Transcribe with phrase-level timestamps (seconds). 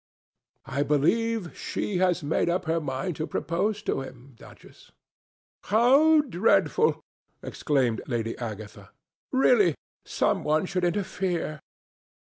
[0.65, 4.91] "I believe she has made up her mind to propose to him, Duchess."
[5.65, 7.03] "How dreadful!"
[7.43, 8.89] exclaimed Lady Agatha.
[9.31, 11.59] "Really, some one should interfere."